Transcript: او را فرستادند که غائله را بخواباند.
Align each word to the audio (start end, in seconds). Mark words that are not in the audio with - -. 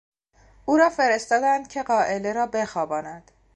او 0.65 0.77
را 0.77 0.89
فرستادند 0.89 1.67
که 1.67 1.83
غائله 1.83 2.33
را 2.33 2.47
بخواباند. 2.47 3.31